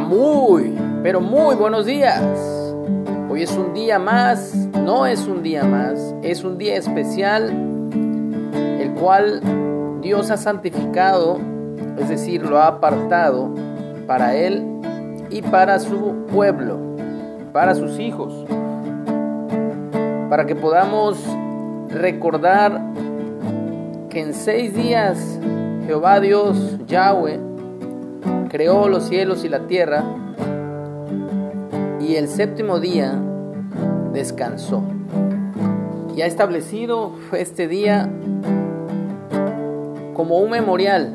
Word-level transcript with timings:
Muy, 0.00 0.74
pero 1.02 1.20
muy 1.20 1.54
buenos 1.54 1.84
días. 1.84 2.22
Hoy 3.28 3.42
es 3.42 3.50
un 3.52 3.74
día 3.74 3.98
más, 3.98 4.54
no 4.54 5.04
es 5.04 5.26
un 5.26 5.42
día 5.42 5.62
más, 5.64 6.14
es 6.22 6.42
un 6.42 6.56
día 6.56 6.76
especial, 6.76 7.50
el 8.80 8.90
cual 8.94 9.42
Dios 10.00 10.30
ha 10.30 10.38
santificado, 10.38 11.38
es 11.98 12.08
decir, 12.08 12.46
lo 12.46 12.58
ha 12.58 12.66
apartado 12.66 13.54
para 14.06 14.34
Él 14.36 14.64
y 15.28 15.42
para 15.42 15.78
su 15.80 16.24
pueblo, 16.32 16.78
para 17.52 17.74
sus 17.74 17.98
hijos, 17.98 18.46
para 20.30 20.46
que 20.46 20.56
podamos 20.56 21.22
recordar 21.90 22.80
que 24.08 24.20
en 24.22 24.32
seis 24.32 24.74
días 24.74 25.38
Jehová 25.86 26.20
Dios, 26.20 26.78
Yahweh, 26.86 27.47
creó 28.48 28.88
los 28.88 29.04
cielos 29.04 29.44
y 29.44 29.48
la 29.48 29.66
tierra 29.66 30.04
y 32.00 32.16
el 32.16 32.28
séptimo 32.28 32.80
día 32.80 33.14
descansó. 34.12 34.82
Y 36.16 36.22
ha 36.22 36.26
establecido 36.26 37.12
este 37.32 37.68
día 37.68 38.08
como 40.14 40.38
un 40.38 40.50
memorial 40.50 41.14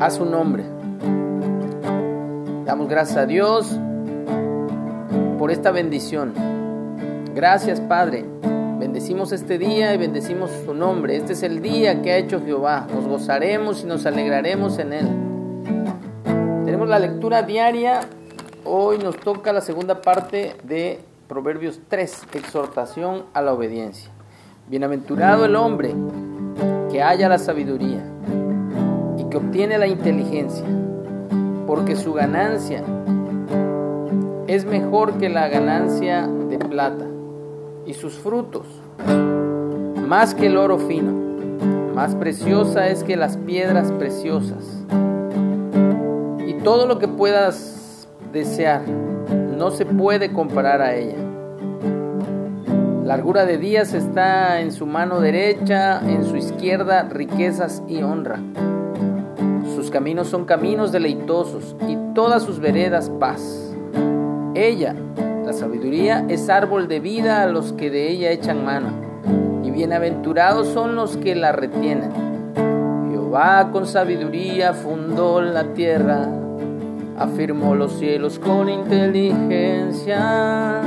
a 0.00 0.10
su 0.10 0.24
nombre. 0.24 0.64
Damos 2.66 2.88
gracias 2.88 3.16
a 3.16 3.26
Dios 3.26 3.78
por 5.38 5.50
esta 5.50 5.70
bendición. 5.70 6.34
Gracias 7.34 7.80
Padre. 7.80 8.26
Bendecimos 8.92 9.32
este 9.32 9.56
día 9.56 9.94
y 9.94 9.96
bendecimos 9.96 10.50
su 10.66 10.74
nombre. 10.74 11.16
Este 11.16 11.32
es 11.32 11.42
el 11.42 11.62
día 11.62 12.02
que 12.02 12.12
ha 12.12 12.18
hecho 12.18 12.42
Jehová. 12.44 12.86
Nos 12.92 13.06
gozaremos 13.06 13.82
y 13.82 13.86
nos 13.86 14.04
alegraremos 14.04 14.78
en 14.78 14.92
él. 14.92 15.08
Tenemos 16.66 16.90
la 16.90 16.98
lectura 16.98 17.40
diaria. 17.42 18.00
Hoy 18.66 18.98
nos 18.98 19.16
toca 19.16 19.50
la 19.54 19.62
segunda 19.62 20.02
parte 20.02 20.56
de 20.64 21.00
Proverbios 21.26 21.80
3, 21.88 22.26
exhortación 22.34 23.24
a 23.32 23.40
la 23.40 23.54
obediencia. 23.54 24.10
Bienaventurado 24.68 25.46
el 25.46 25.56
hombre 25.56 25.94
que 26.90 27.02
haya 27.02 27.30
la 27.30 27.38
sabiduría 27.38 28.04
y 29.16 29.24
que 29.24 29.38
obtiene 29.38 29.78
la 29.78 29.86
inteligencia, 29.86 30.66
porque 31.66 31.96
su 31.96 32.12
ganancia 32.12 32.84
es 34.48 34.66
mejor 34.66 35.14
que 35.14 35.30
la 35.30 35.48
ganancia 35.48 36.26
de 36.26 36.58
plata 36.58 37.06
y 37.86 37.94
sus 37.94 38.14
frutos, 38.14 38.66
más 40.06 40.34
que 40.34 40.46
el 40.46 40.56
oro 40.56 40.78
fino, 40.78 41.12
más 41.94 42.14
preciosa 42.14 42.88
es 42.88 43.04
que 43.04 43.16
las 43.16 43.36
piedras 43.36 43.92
preciosas. 43.92 44.84
Y 46.46 46.54
todo 46.62 46.86
lo 46.86 46.98
que 46.98 47.08
puedas 47.08 48.08
desear 48.32 48.82
no 49.56 49.70
se 49.70 49.86
puede 49.86 50.32
comparar 50.32 50.82
a 50.82 50.94
ella. 50.94 51.16
Largura 53.04 53.44
de 53.46 53.58
días 53.58 53.94
está 53.94 54.60
en 54.60 54.72
su 54.72 54.86
mano 54.86 55.20
derecha, 55.20 56.00
en 56.00 56.24
su 56.24 56.36
izquierda 56.36 57.02
riquezas 57.10 57.82
y 57.88 58.02
honra. 58.02 58.38
Sus 59.74 59.90
caminos 59.90 60.28
son 60.28 60.44
caminos 60.44 60.92
deleitosos 60.92 61.76
y 61.88 61.96
todas 62.14 62.42
sus 62.42 62.58
veredas 62.58 63.10
paz. 63.20 63.74
Ella 64.54 64.94
la 65.44 65.52
sabiduría 65.52 66.24
es 66.28 66.48
árbol 66.48 66.86
de 66.86 67.00
vida 67.00 67.42
a 67.42 67.46
los 67.46 67.72
que 67.72 67.90
de 67.90 68.10
ella 68.10 68.30
echan 68.30 68.64
mano, 68.64 68.90
y 69.64 69.72
bienaventurados 69.72 70.68
son 70.68 70.94
los 70.94 71.16
que 71.16 71.34
la 71.34 71.50
retienen. 71.50 72.12
Jehová 73.10 73.70
con 73.72 73.86
sabiduría 73.86 74.72
fundó 74.72 75.42
la 75.42 75.74
tierra, 75.74 76.28
afirmó 77.18 77.74
los 77.74 77.98
cielos 77.98 78.38
con 78.38 78.68
inteligencia. 78.68 80.80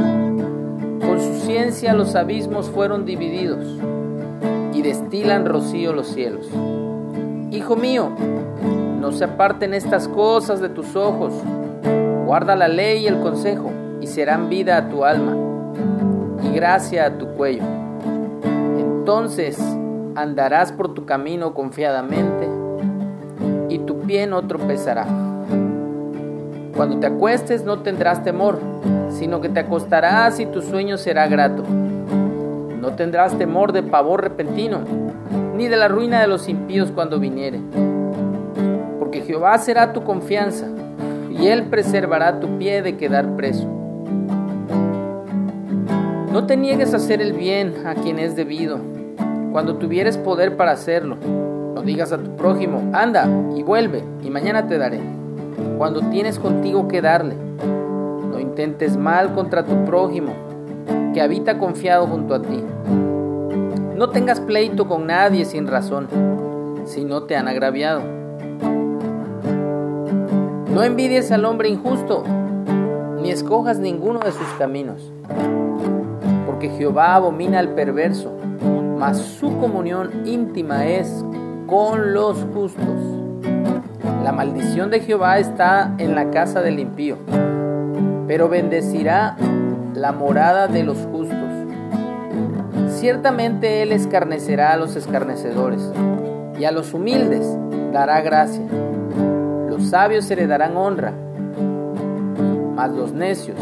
Con 1.02 1.20
su 1.20 1.34
ciencia 1.46 1.94
los 1.94 2.16
abismos 2.16 2.70
fueron 2.70 3.06
divididos, 3.06 3.66
y 4.74 4.82
destilan 4.82 5.46
rocío 5.46 5.92
los 5.92 6.08
cielos. 6.08 6.48
Hijo 7.52 7.76
mío, 7.76 8.10
no 9.02 9.12
se 9.12 9.26
aparten 9.26 9.74
estas 9.74 10.08
cosas 10.08 10.62
de 10.62 10.70
tus 10.70 10.96
ojos, 10.96 11.34
guarda 12.26 12.56
la 12.56 12.70
ley 12.70 13.04
y 13.04 13.08
el 13.08 13.20
consejo 13.20 13.70
y 14.02 14.08
serán 14.08 14.50
vida 14.50 14.78
a 14.78 14.90
tu 14.90 15.06
alma 15.06 15.36
y 16.44 16.56
gracia 16.56 17.06
a 17.06 17.18
tu 17.18 17.28
cuello. 17.30 17.64
Entonces 18.78 19.60
andarás 20.16 20.72
por 20.72 20.94
tu 20.94 21.06
camino 21.06 21.54
confiadamente 21.54 22.50
y 23.70 23.80
tu 23.80 24.00
pie 24.00 24.28
no 24.28 24.48
tropezará. 24.48 25.06
Cuando 26.76 27.00
te 27.00 27.08
acuestes 27.08 27.64
no 27.64 27.80
tendrás 27.80 28.24
temor, 28.24 28.60
sino 29.10 29.42
que 29.42 29.50
te 29.50 29.62
acostarás 29.62 30.40
y 30.40 30.46
tu 30.46 30.62
sueño 30.62 30.98
será 30.98 31.28
grato. 31.28 31.64
No 31.66 32.92
tendrás 32.96 33.38
temor 33.38 33.72
de 33.72 33.82
pavor 33.82 34.22
repentino, 34.22 34.80
ni 35.56 35.68
de 35.68 35.78
la 35.78 35.88
ruina 35.88 36.22
de 36.22 36.28
los 36.28 36.50
impíos 36.50 36.92
cuando 36.92 37.20
viniere. 37.20 37.62
Porque 39.00 39.22
Jehová 39.22 39.58
será 39.58 39.94
tu 39.94 40.04
confianza, 40.04 40.68
y 41.32 41.48
él 41.48 41.64
preservará 41.64 42.40
tu 42.40 42.58
pie 42.58 42.82
de 42.82 42.98
quedar 42.98 43.36
preso. 43.36 43.75
No 46.36 46.46
te 46.46 46.58
niegues 46.58 46.94
a 46.94 46.98
hacer 46.98 47.22
el 47.22 47.32
bien 47.32 47.88
a 47.88 47.96
quien 47.96 48.20
es 48.20 48.36
debido, 48.36 48.78
cuando 49.54 49.78
tuvieres 49.78 50.18
poder 50.18 50.58
para 50.58 50.72
hacerlo. 50.72 51.16
No 51.24 51.82
digas 51.82 52.12
a 52.12 52.18
tu 52.18 52.36
prójimo, 52.36 52.92
anda 52.92 53.26
y 53.56 53.64
vuelve, 53.64 54.04
y 54.22 54.30
mañana 54.30 54.68
te 54.68 54.78
daré, 54.78 55.00
cuando 55.78 56.02
tienes 56.10 56.38
contigo 56.38 56.90
que 56.90 57.02
darle. 57.02 57.36
No 58.30 58.38
intentes 58.38 58.98
mal 58.98 59.34
contra 59.34 59.64
tu 59.64 59.86
prójimo, 59.86 60.34
que 61.14 61.22
habita 61.22 61.58
confiado 61.58 62.06
junto 62.06 62.36
a 62.36 62.42
ti. 62.42 62.62
No 63.96 64.10
tengas 64.10 64.42
pleito 64.42 64.90
con 64.90 65.08
nadie 65.08 65.46
sin 65.46 65.68
razón, 65.68 66.10
si 66.84 67.06
no 67.06 67.24
te 67.24 67.38
han 67.38 67.48
agraviado. 67.48 68.02
No 70.70 70.84
envidies 70.84 71.32
al 71.32 71.46
hombre 71.46 71.70
injusto, 71.70 72.26
ni 73.22 73.32
escojas 73.32 73.80
ninguno 73.80 74.20
de 74.20 74.34
sus 74.34 74.50
caminos 74.60 75.14
porque 76.56 76.70
Jehová 76.70 77.16
abomina 77.16 77.60
al 77.60 77.76
perverso, 77.76 78.32
mas 78.98 79.18
su 79.18 79.58
comunión 79.60 80.26
íntima 80.26 80.86
es 80.86 81.26
con 81.68 82.14
los 82.14 82.46
justos. 82.54 83.02
La 84.24 84.32
maldición 84.32 84.90
de 84.90 85.02
Jehová 85.02 85.38
está 85.38 85.94
en 85.98 86.16
la 86.16 86.32
casa 86.32 86.62
del 86.62 86.80
impío, 86.80 87.18
pero 88.26 88.48
bendecirá 88.48 89.36
la 89.96 90.14
morada 90.14 90.70
de 90.70 90.84
los 90.84 90.98
justos. 91.12 91.36
Ciertamente 92.88 93.82
Él 93.82 93.92
escarnecerá 93.92 94.72
a 94.72 94.78
los 94.78 94.96
escarnecedores, 94.96 95.92
y 96.58 96.64
a 96.64 96.72
los 96.72 96.94
humildes 96.94 97.46
dará 97.92 98.22
gracia. 98.22 98.64
Los 99.70 99.90
sabios 99.90 100.32
heredarán 100.32 100.78
honra, 100.78 101.12
mas 102.78 102.92
los 102.92 103.12
necios 103.12 103.60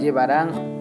llevarán 0.00 0.73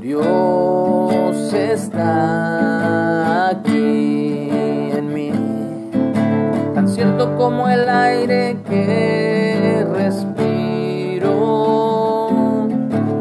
Dios 0.00 1.52
está 1.52 3.50
aquí 3.50 4.48
en 4.96 5.12
mí, 5.12 5.30
tan 6.74 6.88
cierto 6.88 7.36
como 7.36 7.68
el 7.68 7.86
aire 7.86 8.56
que 8.68 9.86
respiro, 9.92 11.28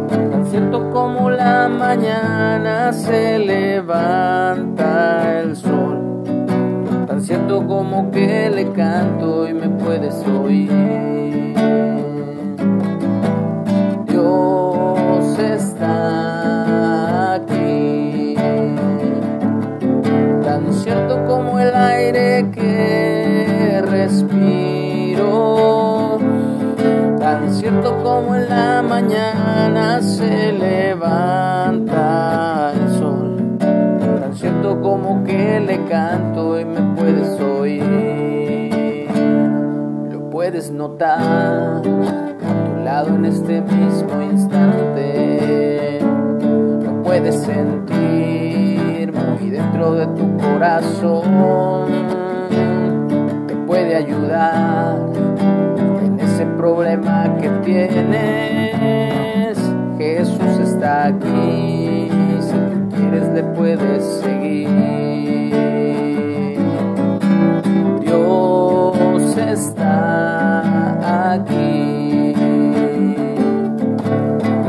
tan 0.09 0.45
cierto 0.45 0.89
como 0.91 1.29
la 1.29 1.67
mañana 1.67 2.93
se 2.93 3.39
levanta 3.39 4.87
el 5.41 5.57
sol, 5.57 6.23
tan 7.07 7.21
cierto 7.21 7.67
como 7.67 8.09
que 8.09 8.49
le 8.49 8.71
canto 8.71 9.49
y 9.49 9.53
me 9.53 9.67
puedes 9.67 10.15
oír. 10.25 11.18
Tan 27.69 27.83
cierto 27.83 28.03
como 28.03 28.35
en 28.35 28.49
la 28.49 28.81
mañana 28.81 30.01
se 30.01 30.51
levanta 30.53 31.93
el 32.73 32.89
sol, 32.97 33.37
tan 33.59 34.33
cierto 34.33 34.81
como 34.81 35.23
que 35.23 35.59
le 35.59 35.85
canto 35.85 36.59
y 36.59 36.65
me 36.65 36.81
puedes 36.95 37.39
oír, 37.39 39.07
lo 40.11 40.31
puedes 40.31 40.71
notar 40.71 41.19
a 41.19 41.81
tu 41.83 42.83
lado 42.83 43.09
en 43.09 43.25
este 43.25 43.61
mismo 43.61 44.19
instante, 44.19 45.99
lo 46.01 47.03
puedes 47.03 47.35
sentir 47.35 49.13
muy 49.13 49.51
dentro 49.51 49.93
de 49.93 50.07
tu 50.07 50.37
corazón. 50.37 51.85
Te 53.47 53.55
puede 53.67 53.95
ayudar 53.95 54.97
ese 56.39 56.47
problema 56.55 57.35
que 57.41 57.49
tienes. 57.65 59.57
Jesús 59.97 60.59
está 60.63 61.07
aquí, 61.07 62.09
si 62.39 62.53
tú 62.53 62.95
quieres 62.95 63.27
le 63.33 63.43
puedes 63.43 64.03
seguir. 64.23 64.69
Dios 67.99 69.37
está 69.37 71.33
aquí. 71.33 72.33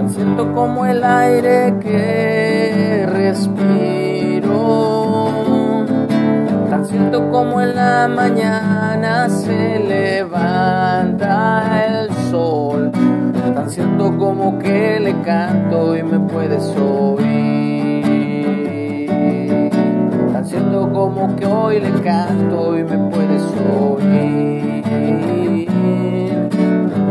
Siento 0.08 0.52
como 0.52 0.84
el 0.87 1.05
aire 1.05 1.75
que 1.81 1.89
siento 7.11 7.31
como 7.33 7.61
en 7.61 7.75
la 7.75 8.07
mañana 8.07 9.29
se 9.29 9.81
levanta 9.81 11.17
el 11.85 12.09
sol. 12.31 12.93
Tan 13.53 13.69
siento 13.69 14.17
como 14.17 14.57
que 14.61 15.01
le 15.01 15.21
canto 15.23 15.97
y 15.97 16.05
me 16.05 16.21
puedes 16.21 16.62
oír. 16.77 18.05
Tan 20.33 20.47
siento 20.47 20.93
como 20.93 21.35
que 21.35 21.47
hoy 21.47 21.81
le 21.81 21.91
canto 22.01 22.79
y 22.79 22.85
me 22.85 22.99
puedes 23.11 23.43
oír. 23.77 24.85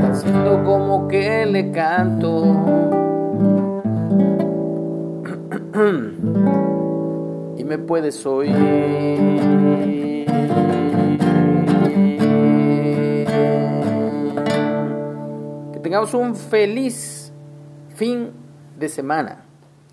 Tan 0.01 0.16
siento 0.16 0.63
como 0.63 1.10
que 1.10 1.46
le 1.46 1.72
canto. 1.72 2.56
y 7.59 7.63
me 7.65 7.77
puedes 7.77 8.25
oír. 8.25 8.56
Que 15.73 15.79
tengamos 15.81 16.13
un 16.13 16.35
feliz 16.35 17.31
fin 17.95 18.31
de 18.79 18.88
semana 18.88 19.44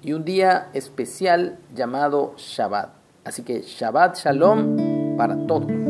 y 0.01 0.13
un 0.13 0.25
día 0.25 0.71
especial 0.73 1.59
llamado 1.75 2.35
Shabbat. 2.37 2.91
Así 3.25 3.43
que 3.43 3.63
Shabbat 3.63 4.17
Shalom 4.17 5.17
para 5.17 5.37
todos. 5.47 5.86